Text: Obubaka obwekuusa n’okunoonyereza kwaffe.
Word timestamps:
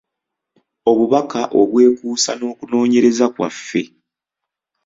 Obubaka 0.89 1.41
obwekuusa 1.61 2.31
n’okunoonyereza 2.35 3.25
kwaffe. 3.33 3.81